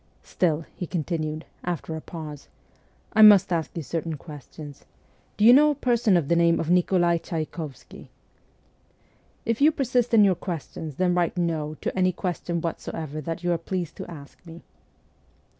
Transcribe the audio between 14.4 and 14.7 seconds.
me.'